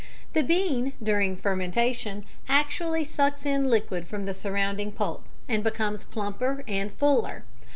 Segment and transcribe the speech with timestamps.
[0.33, 6.63] The bean, during fermentation, actually sucks in liquid from the surrounding pulp and becomes plumper
[6.67, 7.43] and fuller.